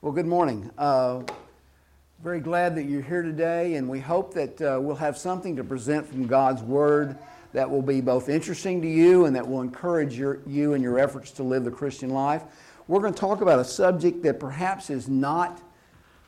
[0.00, 0.70] Well, good morning.
[0.78, 1.22] Uh,
[2.22, 5.64] very glad that you're here today, and we hope that uh, we'll have something to
[5.64, 7.18] present from God's Word
[7.52, 11.00] that will be both interesting to you and that will encourage your, you in your
[11.00, 12.44] efforts to live the Christian life.
[12.86, 15.60] We're going to talk about a subject that perhaps is not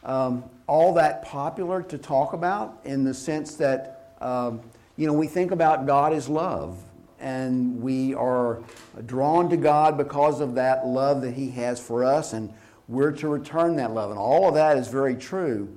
[0.02, 4.62] um, all that popular to talk about in the sense that, um,
[4.96, 6.77] you know, we think about God as love,
[7.21, 8.64] and we are
[9.07, 12.52] drawn to God because of that love that He has for us, and
[12.91, 14.11] we're to return that love.
[14.11, 15.69] And all of that is very true.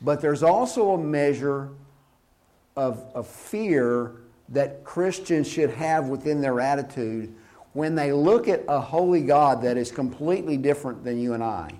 [0.00, 1.68] But there's also a measure
[2.74, 4.16] of, of fear
[4.48, 7.34] that Christians should have within their attitude
[7.74, 11.70] when they look at a holy God that is completely different than you and I.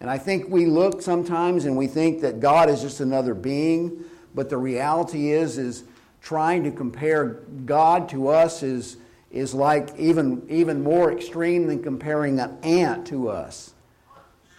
[0.00, 4.04] And I think we look sometimes and we think that God is just another being,
[4.34, 5.84] but the reality is is
[6.22, 8.96] trying to compare God to us is,
[9.30, 13.74] is like even, even more extreme than comparing an ant to us.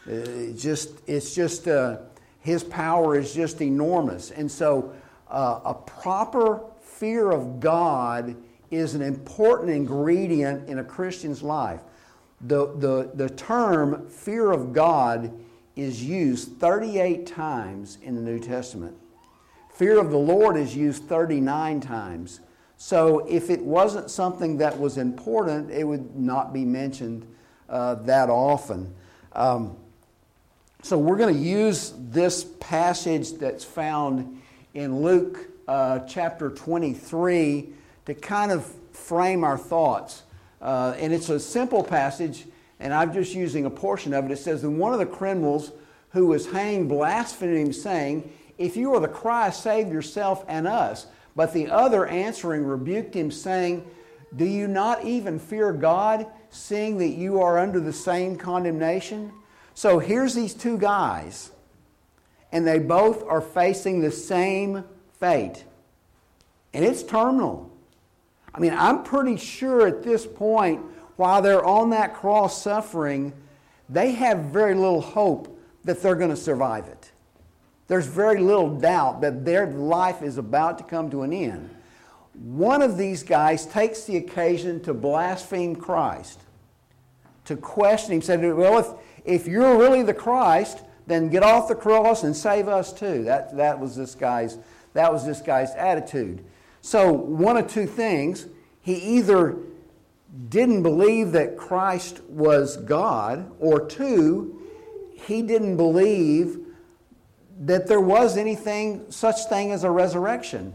[0.09, 1.97] It just, it's just, uh,
[2.39, 4.31] his power is just enormous.
[4.31, 4.93] And so
[5.29, 8.35] uh, a proper fear of God
[8.71, 11.81] is an important ingredient in a Christian's life.
[12.41, 15.31] The, the, the term fear of God
[15.75, 18.95] is used 38 times in the New Testament.
[19.73, 22.39] Fear of the Lord is used 39 times.
[22.77, 27.27] So if it wasn't something that was important, it would not be mentioned
[27.67, 28.93] uh, that often.
[29.33, 29.77] Um,
[30.81, 34.41] so we're going to use this passage that's found
[34.73, 37.69] in Luke uh, chapter 23
[38.05, 40.23] to kind of frame our thoughts.
[40.61, 42.45] Uh, and it's a simple passage,
[42.79, 44.31] and I'm just using a portion of it.
[44.31, 45.73] It says, And one of the criminals
[46.11, 51.07] who was hanged blasphemed him, saying, if you are the Christ, save yourself and us.
[51.35, 53.89] But the other answering rebuked him, saying,
[54.35, 59.31] Do you not even fear God, seeing that you are under the same condemnation?
[59.79, 61.51] So here's these two guys,
[62.51, 64.83] and they both are facing the same
[65.21, 65.63] fate.
[66.73, 67.71] And it's terminal.
[68.53, 70.81] I mean, I'm pretty sure at this point,
[71.15, 73.31] while they're on that cross suffering,
[73.87, 77.13] they have very little hope that they're going to survive it
[77.89, 81.75] there's very little doubt that their life is about to come to an end.
[82.33, 86.39] One of these guys takes the occasion to blaspheme Christ,
[87.45, 88.87] to question him, said, Well, if,
[89.29, 93.23] if you're really the Christ, then get off the cross and save us too.
[93.23, 94.57] That, that, was this guy's,
[94.93, 96.43] that was this guy's attitude.
[96.81, 98.47] So, one of two things.
[98.81, 99.57] He either
[100.47, 104.61] didn't believe that Christ was God, or two,
[105.13, 106.59] he didn't believe
[107.61, 110.73] that there was anything, such thing as a resurrection.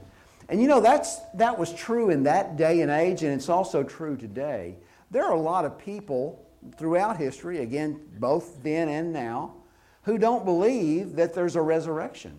[0.48, 3.82] And you know, that's, that was true in that day and age, and it's also
[3.82, 4.76] true today.
[5.10, 6.43] There are a lot of people
[6.76, 9.54] throughout history, again, both then and now,
[10.02, 12.38] who don't believe that there's a resurrection.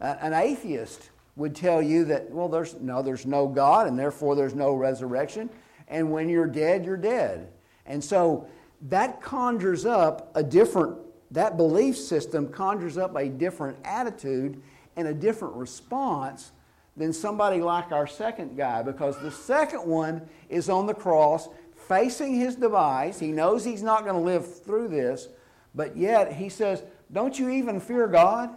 [0.00, 4.54] an atheist would tell you that, well, there's no, there's no God, and therefore there's
[4.54, 5.50] no resurrection.
[5.88, 7.52] And when you're dead, you're dead.
[7.84, 8.48] And so
[8.88, 10.98] that conjures up a different
[11.32, 14.62] that belief system conjures up a different attitude
[14.96, 16.52] and a different response
[16.96, 21.48] than somebody like our second guy because the second one is on the cross
[21.88, 23.18] facing his device.
[23.18, 25.28] He knows he's not going to live through this,
[25.74, 26.82] but yet he says,
[27.12, 28.50] Don't you even fear God?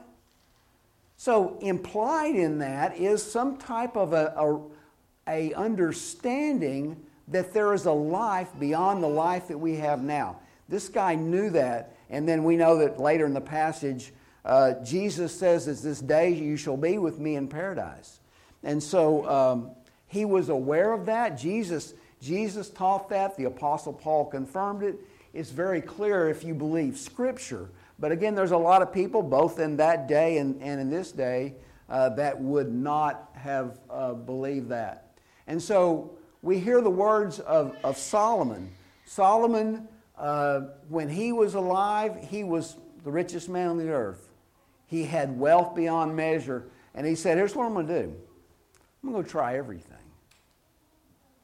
[1.17, 4.61] So, implied in that is some type of a, a,
[5.27, 6.95] a understanding
[7.27, 10.39] that there is a life beyond the life that we have now.
[10.67, 11.95] This guy knew that.
[12.09, 14.13] And then we know that later in the passage,
[14.45, 18.19] uh, Jesus says, As this day you shall be with me in paradise.
[18.63, 19.71] And so um,
[20.07, 21.37] he was aware of that.
[21.37, 23.37] Jesus, Jesus taught that.
[23.37, 24.99] The Apostle Paul confirmed it.
[25.33, 27.69] It's very clear if you believe Scripture.
[27.97, 31.11] But again, there's a lot of people, both in that day and, and in this
[31.11, 31.55] day,
[31.89, 35.17] uh, that would not have uh, believed that.
[35.47, 38.71] And so we hear the words of, of Solomon.
[39.05, 39.87] Solomon
[40.17, 44.29] uh, when he was alive, he was the richest man on the earth.
[44.87, 46.65] He had wealth beyond measure.
[46.93, 48.15] And he said, Here's what I'm going to do
[49.03, 49.98] I'm going to try everything.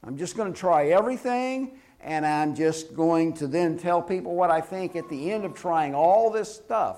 [0.06, 4.52] I'm just going to try everything, and I'm just going to then tell people what
[4.52, 6.98] I think at the end of trying all this stuff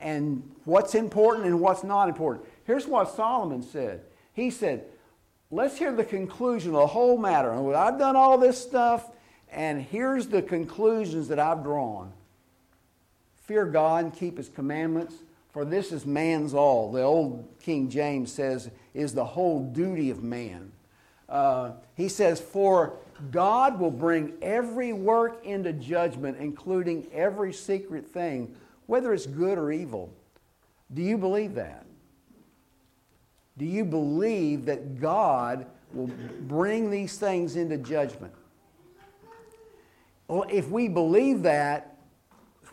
[0.00, 2.46] and what's important and what's not important.
[2.64, 4.02] Here's what Solomon said
[4.32, 4.84] He said,
[5.50, 7.52] Let's hear the conclusion of the whole matter.
[7.74, 9.10] I've done all this stuff
[9.52, 12.12] and here's the conclusions that I've drawn
[13.44, 15.16] Fear God and keep His commandments,
[15.52, 16.92] for this is man's all.
[16.92, 20.70] The old King James says, is the whole duty of man.
[21.30, 22.94] Uh, he says, For
[23.30, 28.54] God will bring every work into judgment, including every secret thing,
[28.86, 30.12] whether it's good or evil.
[30.92, 31.86] Do you believe that?
[33.56, 36.10] Do you believe that God will
[36.42, 38.32] bring these things into judgment?
[40.26, 41.96] Well, if we believe that,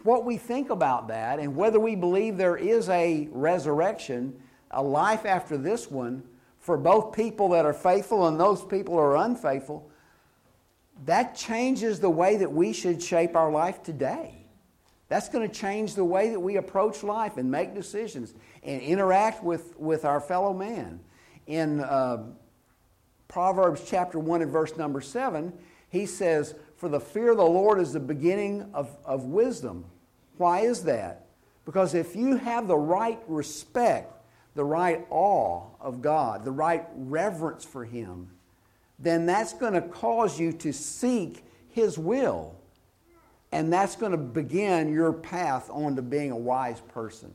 [0.04, 4.40] what we think about that, and whether we believe there is a resurrection,
[4.72, 6.24] a life after this one,
[6.68, 9.90] for both people that are faithful and those people who are unfaithful,
[11.06, 14.36] that changes the way that we should shape our life today.
[15.08, 18.34] That's going to change the way that we approach life and make decisions
[18.64, 21.00] and interact with, with our fellow man.
[21.46, 22.24] In uh,
[23.30, 25.54] Proverbs chapter 1 and verse number 7,
[25.88, 29.86] he says, For the fear of the Lord is the beginning of, of wisdom.
[30.36, 31.28] Why is that?
[31.64, 34.17] Because if you have the right respect,
[34.58, 38.32] the right awe of God, the right reverence for Him,
[38.98, 42.56] then that's going to cause you to seek His will.
[43.52, 47.32] And that's going to begin your path on to being a wise person.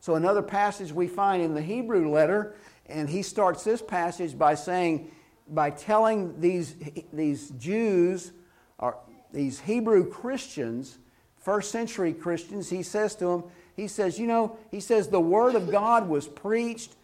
[0.00, 2.56] So, another passage we find in the Hebrew letter,
[2.86, 5.12] and he starts this passage by saying,
[5.48, 6.74] by telling these,
[7.12, 8.32] these Jews,
[8.78, 8.96] or
[9.32, 10.98] these Hebrew Christians,
[11.38, 13.44] first century Christians, he says to them,
[13.80, 16.94] he says, you know, he says, the word of God was preached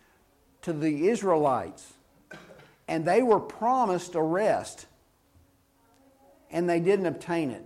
[0.63, 1.95] to the Israelites
[2.89, 4.87] and they were promised a rest,
[6.51, 7.65] and they didn't obtain it.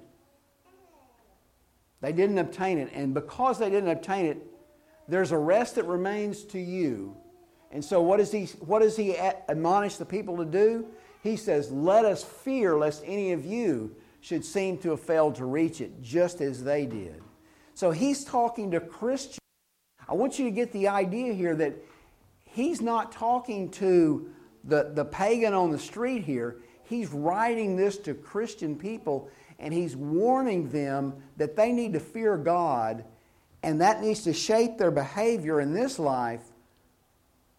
[2.00, 4.46] They didn't obtain it, and because they didn't obtain it,
[5.08, 7.16] there's a rest that remains to you.
[7.70, 10.86] And so, what does he, what does he admonish the people to do?
[11.22, 15.44] He says, Let us fear lest any of you should seem to have failed to
[15.44, 17.22] reach it, just as they did.
[17.80, 19.38] So, he's talking to Christians.
[20.06, 21.76] I want you to get the idea here that
[22.44, 24.28] he's not talking to
[24.64, 29.96] the, the pagan on the street here, he's writing this to Christian people and he's
[29.96, 33.02] warning them that they need to fear God
[33.62, 36.44] and that needs to shape their behavior in this life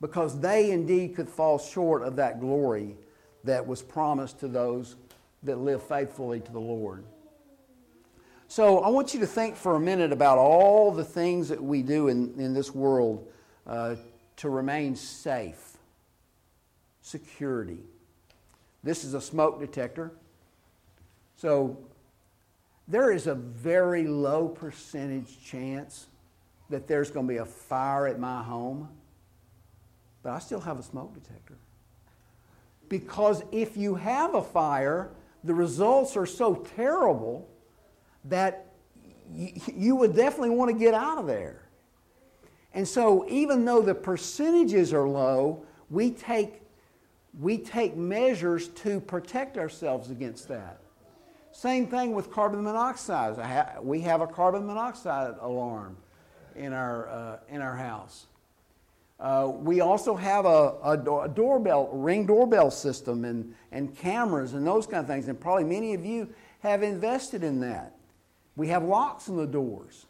[0.02, 2.96] because they indeed could fall short of that glory
[3.44, 4.98] that was promised to those
[5.42, 7.06] that live faithfully to the Lord.
[8.52, 11.82] So I want you to think for a minute about all the things that we
[11.82, 13.26] do in, in this world
[13.66, 13.96] uh,
[14.36, 15.78] to remain safe
[17.02, 17.80] security.
[18.84, 20.12] This is a smoke detector.
[21.38, 21.78] So
[22.90, 26.08] there is a very low percentage chance
[26.70, 28.90] that there's going to be a fire at my home,
[30.24, 31.56] but I still have a smoke detector.
[32.90, 35.10] Because if you have a fire,
[35.42, 37.48] the results are so terrible
[38.26, 38.68] that
[39.28, 41.62] you would definitely want to get out of there.
[42.74, 46.62] And so, even though the percentages are low, we take
[47.40, 50.80] we take measures to protect ourselves against that.
[51.52, 53.38] Same thing with carbon monoxide.
[53.82, 55.98] We have a carbon monoxide alarm
[56.56, 58.28] in our, uh, in our house.
[59.20, 64.66] Uh, we also have a, a, a, doorbell, ring doorbell system and, and cameras and
[64.66, 65.28] those kind of things.
[65.28, 66.28] And probably many of you
[66.62, 67.96] have invested in that.
[68.56, 70.06] We have locks on the doors.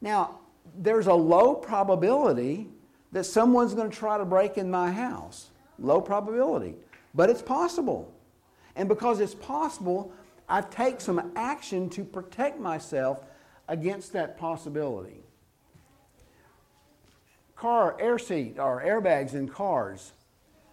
[0.00, 0.40] Now,
[0.76, 2.68] there's a low probability
[3.12, 5.50] that someone's going to try to break in my house.
[5.78, 6.74] Low probability,
[7.14, 8.12] but it's possible.
[8.74, 10.12] And because it's possible,
[10.48, 13.24] I take some action to protect myself
[13.68, 15.22] against that possibility.
[17.56, 20.12] Car air seat or airbags in cars.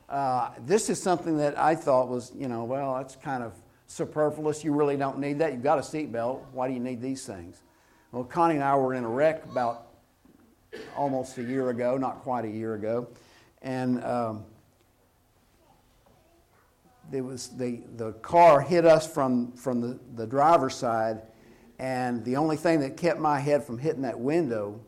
[0.10, 3.54] Uh, this is something that I thought was, you know, well, that's kind of
[3.88, 4.64] superfluous.
[4.64, 5.54] You really don't need that.
[5.54, 6.42] You've got a seatbelt.
[6.52, 7.62] Why do you need these things?
[8.12, 9.88] Well, Connie and I were in a wreck about
[10.96, 13.08] almost a year ago, not quite a year ago,
[13.62, 14.46] and um,
[17.12, 21.22] there was the, the car hit us from, from the, the driver's side,
[21.80, 24.80] and the only thing that kept my head from hitting that window,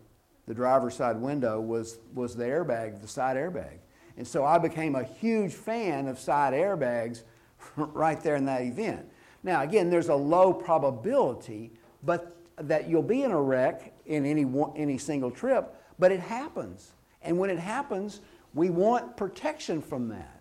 [0.47, 3.77] the driver's side window, was, was the airbag, the side airbag.
[4.17, 7.23] And so I became a huge fan of side airbags
[7.75, 9.05] right there in that event.
[9.43, 11.71] Now, again, there's a low probability,
[12.03, 16.19] but that you'll be in a wreck in any, one, any single trip, but it
[16.19, 16.91] happens.
[17.21, 18.21] And when it happens,
[18.53, 20.39] we want protection from that.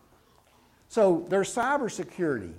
[0.88, 2.54] So there's cybersecurity.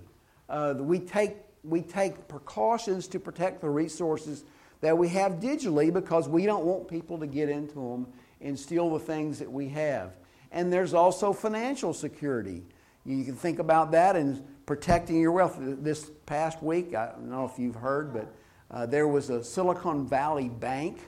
[0.50, 4.44] Uh, we, take, we take precautions to protect the resources
[4.82, 8.08] that we have digitally because we don't want people to get into them
[8.42, 10.12] and steal the things that we have.
[10.52, 12.64] And there's also financial security.
[13.06, 15.58] You can think about that and protecting your wealth.
[15.60, 18.34] This past week, I don't know if you've heard, but
[18.72, 21.02] uh, there was a Silicon Valley bank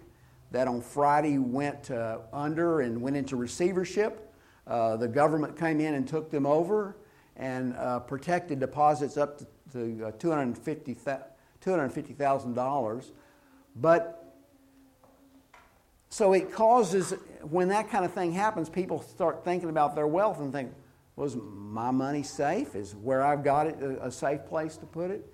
[0.51, 4.31] that on Friday went uh, under and went into receivership.
[4.67, 6.97] Uh, the government came in and took them over,
[7.35, 13.11] and uh, protected deposits up to, to uh, $250,000.
[13.75, 14.35] But
[16.09, 20.39] so it causes, when that kind of thing happens, people start thinking about their wealth
[20.39, 20.71] and think,
[21.17, 22.75] was my money safe?
[22.75, 25.25] Is where I've got it a, safe place to put it?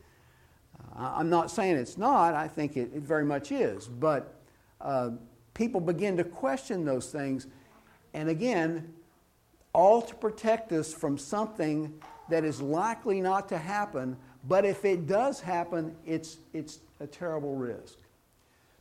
[0.98, 3.86] Uh, I'm not saying it's not, I think it, it very much is.
[3.88, 4.42] But
[4.80, 5.12] uh,
[5.54, 7.48] people begin to question those things.
[8.14, 8.94] And again,
[9.74, 11.94] all to protect us from something
[12.30, 14.16] that is likely not to happen,
[14.48, 17.98] but if it does happen, it's, it's a terrible risk.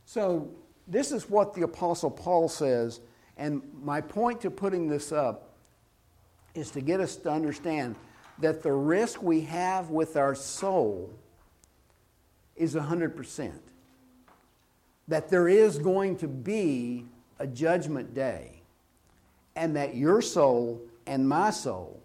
[0.05, 0.49] So,
[0.85, 2.99] this is what the Apostle Paul says,
[3.37, 5.52] and my point to putting this up
[6.55, 7.95] is to get us to understand
[8.39, 11.11] that the risk we have with our soul
[12.55, 13.51] is 100%.
[15.07, 17.05] That there is going to be
[17.39, 18.61] a judgment day,
[19.55, 21.99] and that your soul and my soul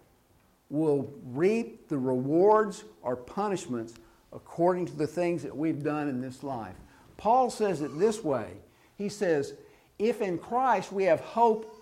[0.69, 3.93] will reap the rewards or punishments
[4.33, 6.75] according to the things that we've done in this life.
[7.17, 8.51] Paul says it this way
[8.97, 9.53] He says,
[9.97, 11.78] If in Christ we have hope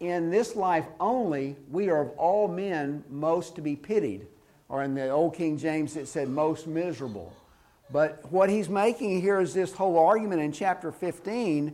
[0.00, 4.26] in this life only, we are of all men most to be pitied.
[4.68, 7.32] Or in the Old King James, it said most miserable.
[7.90, 11.72] But what he's making here is this whole argument in chapter 15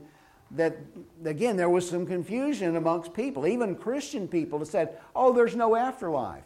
[0.52, 0.76] that,
[1.24, 5.74] again, there was some confusion amongst people, even Christian people, that said, oh, there's no
[5.74, 6.44] afterlife.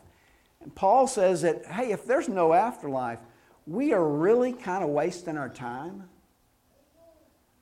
[0.63, 3.19] And Paul says that, hey, if there's no afterlife,
[3.67, 6.09] we are really kind of wasting our time.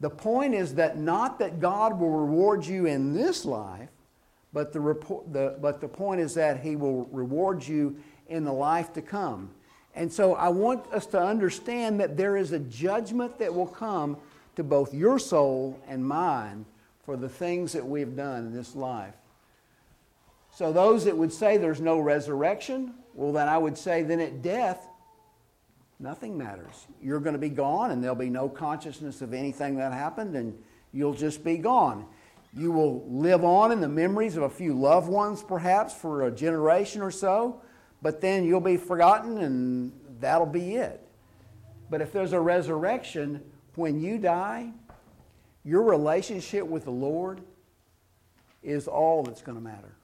[0.01, 3.89] The point is that not that God will reward you in this life,
[4.55, 7.97] but the, report, the, but the point is that He will reward you
[8.29, 9.51] in the life to come.
[9.95, 14.17] And so I want us to understand that there is a judgment that will come
[14.57, 16.65] to both your soul and mine
[17.05, 19.15] for the things that we've done in this life.
[20.53, 24.41] So, those that would say there's no resurrection, well, then I would say, then at
[24.41, 24.87] death,
[25.99, 26.87] nothing matters.
[27.03, 30.57] You're going to be gone, and there'll be no consciousness of anything that happened, and
[30.93, 32.07] you'll just be gone.
[32.57, 36.31] You will live on in the memories of a few loved ones, perhaps, for a
[36.31, 37.61] generation or so,
[38.01, 41.01] but then you'll be forgotten, and that'll be it.
[41.91, 43.43] But if there's a resurrection,
[43.75, 44.73] when you die,
[45.65, 47.41] your relationship with the Lord
[48.63, 49.97] is all that's going to matter.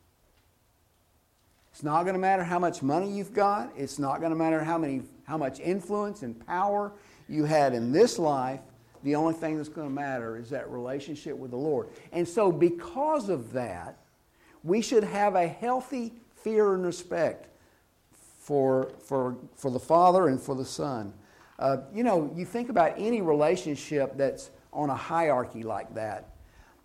[1.72, 3.72] It's not going to matter how much money you've got.
[3.76, 6.92] It's not going to matter how, many, how much influence and power
[7.28, 8.60] you had in this life.
[9.02, 11.88] The only thing that's going to matter is that relationship with the Lord.
[12.12, 13.98] And so, because of that,
[14.62, 17.48] we should have a healthy fear and respect
[18.40, 21.14] for, for, for the Father and for the Son.
[21.58, 26.28] Uh, you know, you think about any relationship that's on a hierarchy like that,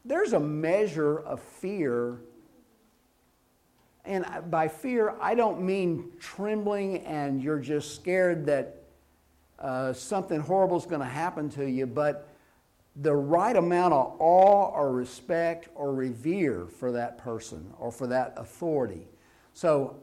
[0.04, 2.20] there's a measure of fear.
[4.06, 8.85] And by fear, I don't mean trembling and you're just scared that
[9.60, 12.28] uh, something horrible is going to happen to you, but
[12.98, 18.34] the right amount of awe or respect or revere for that person or for that
[18.38, 19.08] authority.
[19.54, 19.98] So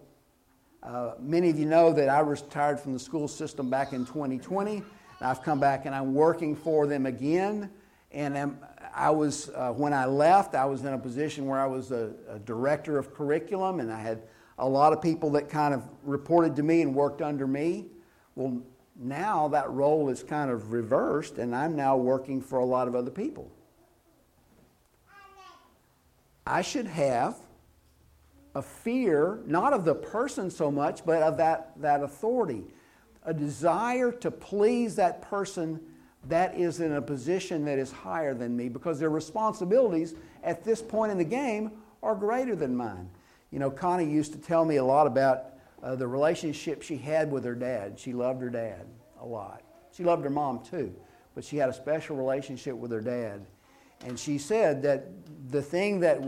[0.83, 4.83] uh, many of you know that I retired from the school system back in 2020.
[5.21, 7.71] I've come back and I'm working for them again.
[8.11, 8.59] And I'm,
[8.95, 12.13] I was, uh, when I left, I was in a position where I was a,
[12.29, 14.23] a, director of curriculum and I had
[14.59, 17.87] a lot of people that kind of reported to me and worked under me.
[18.35, 18.63] Well,
[19.03, 22.95] now that role is kind of reversed and I'm now working for a lot of
[22.95, 23.51] other people.
[26.47, 27.37] I should have
[28.55, 32.65] a fear, not of the person so much, but of that, that authority.
[33.25, 35.81] A desire to please that person
[36.29, 40.83] that is in a position that is higher than me because their responsibilities at this
[40.83, 43.09] point in the game are greater than mine.
[43.51, 45.52] You know, Connie used to tell me a lot about
[45.83, 47.99] uh, the relationship she had with her dad.
[47.99, 48.87] She loved her dad
[49.21, 49.63] a lot.
[49.93, 50.95] She loved her mom too,
[51.35, 53.45] but she had a special relationship with her dad.
[54.05, 55.09] And she said that
[55.51, 56.21] the thing that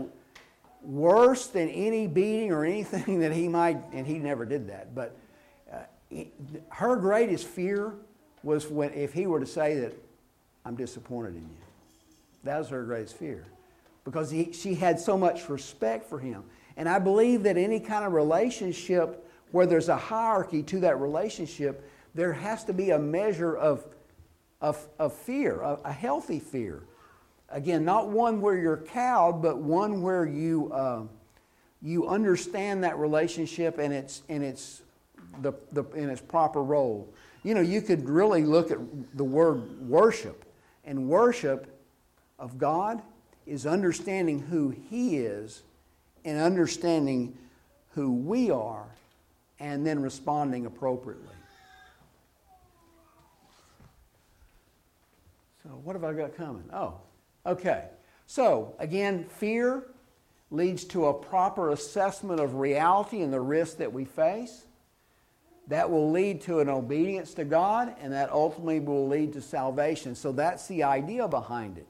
[0.81, 5.17] worse than any beating or anything that he might, and he never did that, but
[5.71, 5.79] uh,
[6.69, 7.93] her greatest fear
[8.43, 9.93] was when, if he were to say that,
[10.63, 11.57] I'm disappointed in you.
[12.43, 13.45] That was her greatest fear
[14.03, 16.43] because he, she had so much respect for him.
[16.77, 19.24] And I believe that any kind of relationship
[19.55, 23.85] where there's a hierarchy to that relationship, there has to be a measure of,
[24.59, 26.83] of, of fear, a, a healthy fear.
[27.47, 31.03] Again, not one where you're cowed, but one where you, uh,
[31.81, 34.81] you understand that relationship and its, and its,
[35.41, 37.07] the, the, in its proper role.
[37.43, 38.79] You know, you could really look at
[39.15, 40.43] the word worship,
[40.83, 41.79] and worship
[42.37, 43.01] of God
[43.45, 45.63] is understanding who He is
[46.25, 47.37] and understanding
[47.91, 48.87] who we are
[49.59, 51.27] and then responding appropriately.
[55.63, 56.63] So, what have I got coming?
[56.71, 56.95] Oh,
[57.45, 57.85] okay.
[58.27, 59.83] So, again, fear
[60.51, 64.65] leads to a proper assessment of reality and the risks that we face.
[65.67, 70.13] That will lead to an obedience to God, and that ultimately will lead to salvation.
[70.13, 71.87] So, that's the idea behind it.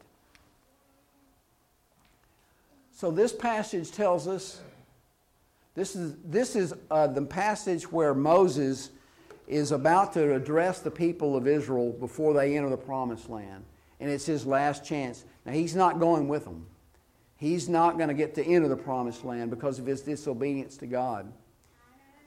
[2.93, 4.61] So, this passage tells us
[5.75, 8.91] this is, this is uh, the passage where Moses
[9.47, 13.63] is about to address the people of Israel before they enter the promised land.
[13.99, 15.25] And it's his last chance.
[15.45, 16.65] Now, he's not going with them.
[17.37, 20.87] He's not going to get to enter the promised land because of his disobedience to
[20.87, 21.31] God.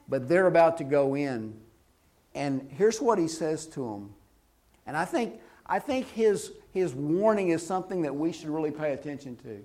[0.07, 1.55] But they're about to go in.
[2.35, 4.13] And here's what he says to them.
[4.85, 8.93] And I think, I think his, his warning is something that we should really pay
[8.93, 9.63] attention to.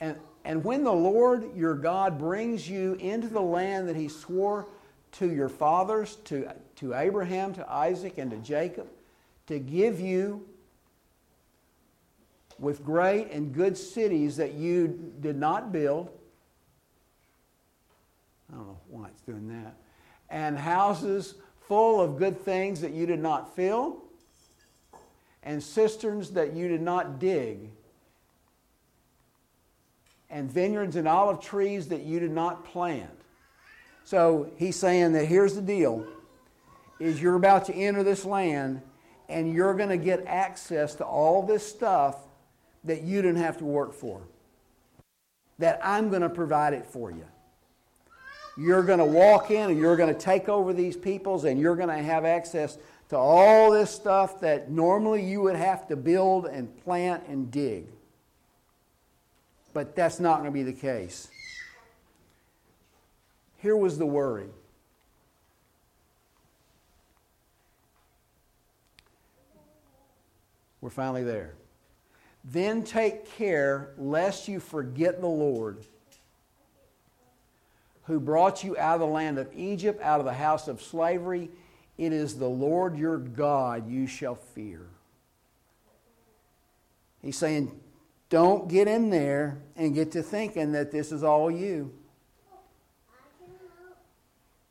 [0.00, 0.16] And,
[0.48, 4.66] and when the Lord your God brings you into the land that he swore
[5.12, 8.88] to your fathers, to, to Abraham, to Isaac, and to Jacob,
[9.48, 10.48] to give you
[12.58, 16.08] with great and good cities that you did not build.
[18.50, 19.74] I don't know why it's doing that.
[20.30, 23.98] And houses full of good things that you did not fill,
[25.42, 27.70] and cisterns that you did not dig,
[30.30, 33.10] and vineyards and olive trees that you did not plant.
[34.04, 36.06] So he's saying that here's the deal
[36.98, 38.82] is you're about to enter this land
[39.28, 42.16] and you're going to get access to all this stuff
[42.84, 44.22] that you didn't have to work for.
[45.58, 47.24] That I'm going to provide it for you.
[48.56, 51.76] You're going to walk in and you're going to take over these peoples and you're
[51.76, 52.78] going to have access
[53.10, 57.86] to all this stuff that normally you would have to build and plant and dig.
[59.72, 61.28] But that's not going to be the case.
[63.58, 64.48] Here was the worry.
[70.80, 71.54] We're finally there.
[72.44, 75.84] Then take care lest you forget the Lord
[78.04, 81.50] who brought you out of the land of Egypt, out of the house of slavery.
[81.98, 84.86] It is the Lord your God you shall fear.
[87.20, 87.78] He's saying,
[88.30, 91.92] don't get in there and get to thinking that this is all you.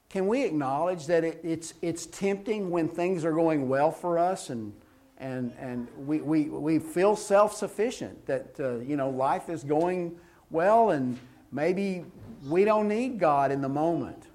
[0.10, 4.50] Can we acknowledge that it, it's, it's tempting when things are going well for us
[4.50, 4.74] and
[5.20, 10.16] and, and we, we, we feel self sufficient, that uh, you know, life is going
[10.50, 11.18] well, and
[11.52, 12.06] maybe
[12.48, 14.28] we don't need God in the moment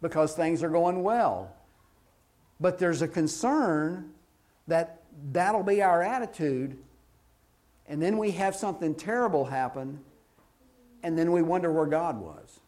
[0.00, 1.52] because things are going well.
[2.60, 4.12] But there's a concern
[4.68, 6.78] that that'll be our attitude,
[7.88, 10.00] and then we have something terrible happen,
[11.02, 12.60] and then we wonder where God was.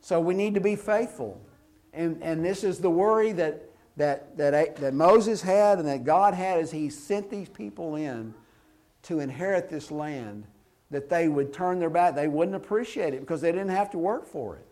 [0.00, 1.40] So we need to be faithful.
[1.92, 6.34] And, and this is the worry that that, that, that Moses had and that God
[6.34, 8.34] had as he sent these people in
[9.02, 10.44] to inherit this land,
[10.90, 12.14] that they would turn their back.
[12.14, 14.66] They wouldn't appreciate it because they didn't have to work for it.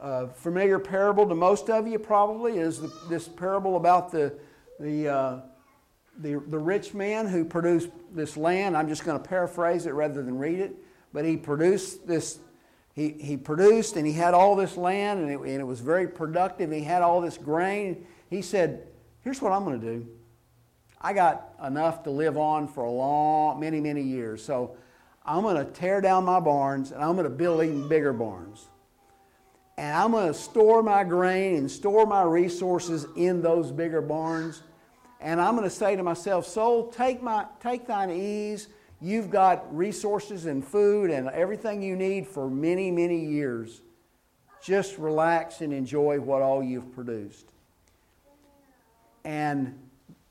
[0.00, 4.34] A familiar parable to most of you probably is the, this parable about the,
[4.80, 5.40] the, uh,
[6.18, 8.76] the, the rich man who produced this land.
[8.76, 10.74] I'm just going to paraphrase it rather than read it.
[11.12, 12.38] But he produced this
[12.94, 16.06] he, he produced and he had all this land and it, and it was very
[16.06, 16.70] productive.
[16.70, 18.06] He had all this grain.
[18.30, 18.86] He said,
[19.20, 20.06] Here's what I'm going to do.
[21.00, 24.44] I got enough to live on for a long, many, many years.
[24.44, 24.76] So
[25.24, 28.68] I'm going to tear down my barns and I'm going to build even bigger barns.
[29.76, 34.62] And I'm going to store my grain and store my resources in those bigger barns.
[35.20, 38.68] And I'm going to say to myself, Soul, take, my, take thine ease
[39.04, 43.82] You've got resources and food and everything you need for many, many years.
[44.62, 47.52] Just relax and enjoy what all you've produced.
[49.22, 49.78] And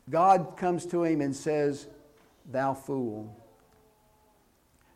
[0.09, 1.85] God comes to him and says,
[2.51, 3.35] Thou fool,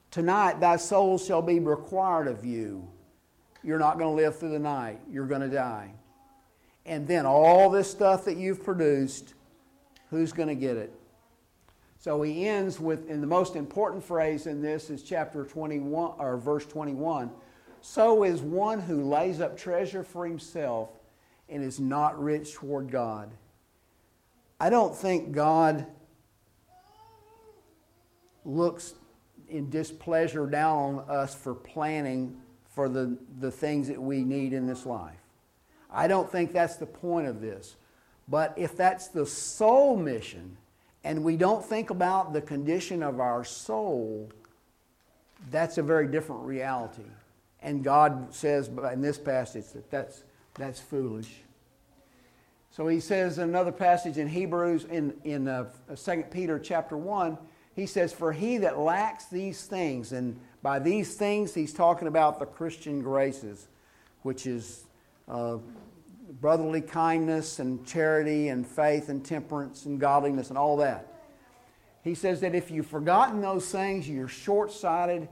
[0.10, 2.88] tonight thy soul shall be required of you.
[3.64, 5.92] You're not going to live through the night, you're going to die.
[6.86, 9.34] And then all this stuff that you've produced,
[10.10, 10.94] who's going to get it?
[12.00, 16.38] So he ends with, and the most important phrase in this is chapter 21, or
[16.38, 17.32] verse 21.
[17.82, 20.90] So is one who lays up treasure for himself
[21.50, 23.30] and is not rich toward God.
[24.60, 25.86] I don't think God
[28.46, 28.94] looks
[29.50, 32.42] in displeasure down on us for planning
[32.78, 35.18] for the, the things that we need in this life.
[35.90, 37.76] I don't think that's the point of this.
[38.28, 40.58] But if that's the sole mission,
[41.04, 44.30] and we don't think about the condition of our soul,
[45.50, 47.10] that's a very different reality.
[47.64, 51.34] And God says in this passage that that's, that's foolish.
[52.70, 57.40] So he says in another passage in Hebrews, in, in uh, 2 Peter chapter 1,
[57.76, 62.40] he says, For he that lacks these things, and by these things he's talking about
[62.40, 63.68] the Christian graces,
[64.24, 64.86] which is
[65.28, 65.58] uh,
[66.42, 71.08] brotherly kindness and charity and faith and temperance and godliness and all that.
[72.04, 75.28] He says that if you've forgotten those things, you're short sighted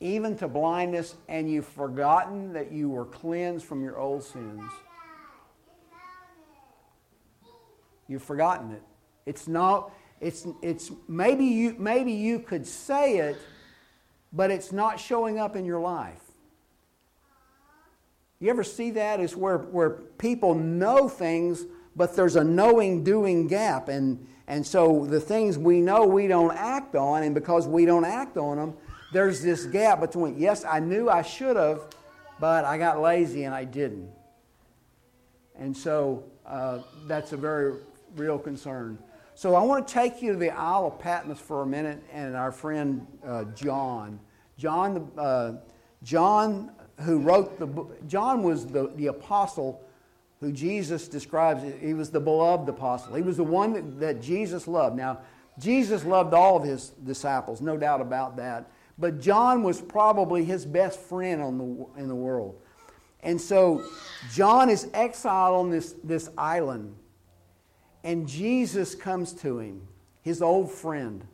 [0.00, 4.62] even to blindness, and you've forgotten that you were cleansed from your old sins.
[8.06, 8.82] You've forgotten it.
[9.24, 13.38] It's not, it's, it's maybe you, maybe you could say it,
[14.34, 16.20] but it's not showing up in your life.
[18.40, 19.20] You ever see that?
[19.20, 23.88] Is where, where people know things, but there's a knowing doing gap.
[23.88, 28.04] And, and so the things we know we don't act on, and because we don't
[28.04, 28.74] act on them,
[29.12, 31.82] there's this gap between, yes, I knew I should have,
[32.40, 34.10] but I got lazy and I didn't.
[35.56, 37.74] And so uh, that's a very
[38.16, 38.98] real concern.
[39.36, 42.36] So I want to take you to the Isle of Patmos for a minute and
[42.36, 44.20] our friend uh, John.
[44.56, 45.54] John, uh,
[46.04, 46.70] John,
[47.00, 49.82] who wrote the book, John was the, the apostle
[50.40, 51.64] who Jesus describes.
[51.80, 53.16] He was the beloved apostle.
[53.16, 54.96] He was the one that, that Jesus loved.
[54.96, 55.18] Now,
[55.58, 58.70] Jesus loved all of his disciples, no doubt about that.
[58.98, 62.60] But John was probably his best friend on the, in the world.
[63.24, 63.84] And so
[64.32, 66.94] John is exiled on this, this island.
[68.04, 69.88] And Jesus comes to him,
[70.20, 71.26] his old friend,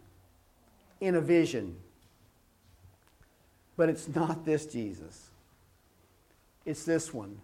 [1.01, 1.77] in a vision.
[3.77, 5.31] But it's not this Jesus,
[6.65, 7.41] it's this one.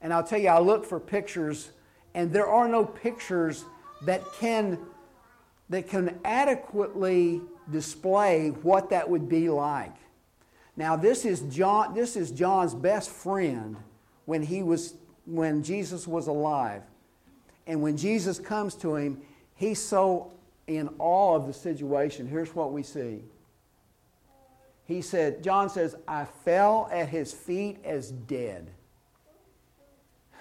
[0.00, 1.70] And I'll tell you, I look for pictures,
[2.14, 3.64] and there are no pictures
[4.02, 4.78] that can,
[5.70, 7.40] that can adequately
[7.72, 9.94] display what that would be like.
[10.76, 13.76] Now, this is, John, this is John's best friend
[14.26, 16.82] when, he was, when Jesus was alive.
[17.66, 19.20] And when Jesus comes to him,
[19.54, 20.32] he's so
[20.66, 22.26] in awe of the situation.
[22.26, 23.22] Here's what we see.
[24.84, 28.70] He said, John says, I fell at his feet as dead.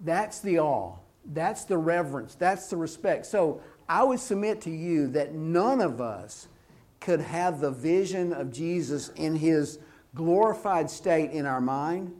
[0.00, 0.96] That's the awe.
[1.26, 2.34] That's the reverence.
[2.34, 3.26] That's the respect.
[3.26, 6.48] So I would submit to you that none of us
[6.98, 9.78] could have the vision of Jesus in his
[10.14, 12.14] glorified state in our mind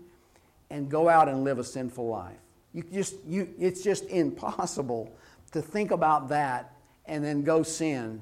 [0.69, 2.37] and go out and live a sinful life.
[2.73, 5.15] You just, you, it's just impossible
[5.53, 6.73] to think about that
[7.07, 8.21] and then go sin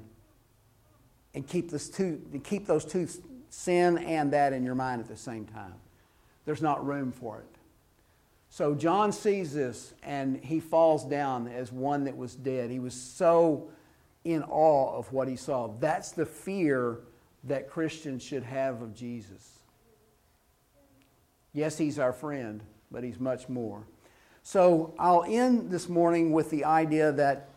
[1.33, 3.07] and keep, this two, keep those two,
[3.49, 5.75] sin and that in your mind at the same time.
[6.45, 7.45] There's not room for it.
[8.49, 12.71] So John sees this and he falls down as one that was dead.
[12.71, 13.69] He was so
[14.23, 15.67] in awe of what he saw.
[15.79, 16.99] That's the fear
[17.45, 19.59] that Christians should have of Jesus.
[21.53, 23.83] Yes, he's our friend, but he's much more.
[24.43, 27.49] So I'll end this morning with the idea that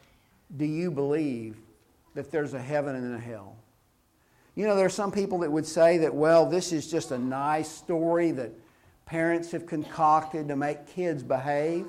[0.57, 1.57] do you believe
[2.15, 3.57] that there's a heaven and a hell?
[4.55, 7.19] You know, there are some people that would say that, well, this is just a
[7.19, 8.53] nice story that
[9.07, 11.87] parents have concocted to make kids behave,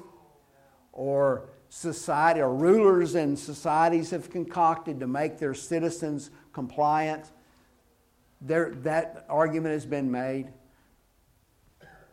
[0.94, 7.32] or society or rulers and societies have concocted to make their citizens compliant.
[8.40, 10.50] There, that argument has been made.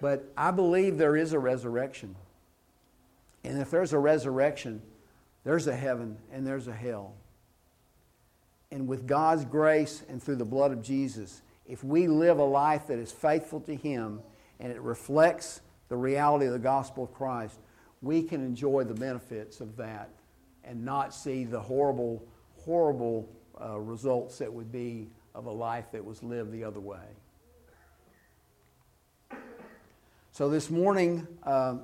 [0.00, 2.16] But I believe there is a resurrection.
[3.44, 4.82] And if there's a resurrection,
[5.44, 7.14] there's a heaven and there's a hell.
[8.70, 12.86] And with God's grace and through the blood of Jesus, if we live a life
[12.88, 14.20] that is faithful to Him,
[14.60, 17.58] and it reflects the reality of the gospel of Christ,
[18.02, 20.10] we can enjoy the benefits of that
[20.64, 22.22] and not see the horrible,
[22.58, 23.28] horrible
[23.60, 26.98] uh, results that would be of a life that was lived the other way.
[30.32, 31.76] So this morning, uh,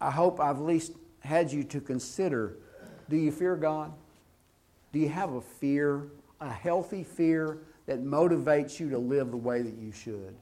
[0.00, 2.56] I hope I've at least had you to consider
[3.08, 3.92] do you fear God?
[4.92, 6.08] Do you have a fear,
[6.40, 10.34] a healthy fear that motivates you to live the way that you should?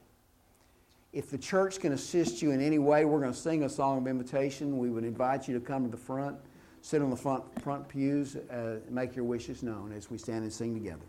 [1.13, 3.99] If the church can assist you in any way, we're going to sing a song
[3.99, 4.77] of invitation.
[4.77, 6.37] We would invite you to come to the front,
[6.81, 10.51] sit on the front, front pews, uh, make your wishes known as we stand and
[10.51, 11.05] sing together.